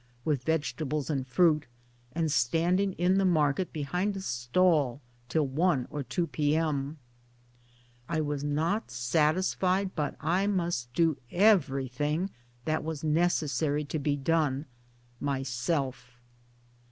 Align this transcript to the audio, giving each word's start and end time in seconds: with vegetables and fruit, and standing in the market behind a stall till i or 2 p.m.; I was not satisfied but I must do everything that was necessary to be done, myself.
with 0.25 0.41
vegetables 0.43 1.11
and 1.11 1.27
fruit, 1.27 1.67
and 2.13 2.31
standing 2.31 2.93
in 2.93 3.19
the 3.19 3.23
market 3.23 3.71
behind 3.71 4.17
a 4.17 4.19
stall 4.19 4.99
till 5.29 5.47
i 5.63 5.85
or 5.91 6.01
2 6.01 6.25
p.m.; 6.25 6.97
I 8.09 8.19
was 8.19 8.43
not 8.43 8.89
satisfied 8.89 9.95
but 9.95 10.15
I 10.19 10.47
must 10.47 10.91
do 10.95 11.17
everything 11.29 12.31
that 12.65 12.83
was 12.83 13.03
necessary 13.03 13.83
to 13.85 13.99
be 13.99 14.15
done, 14.17 14.65
myself. 15.19 16.13